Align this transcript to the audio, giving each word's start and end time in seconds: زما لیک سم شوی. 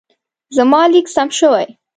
زما 0.55 0.81
لیک 0.91 1.07
سم 1.15 1.27
شوی. 1.37 1.65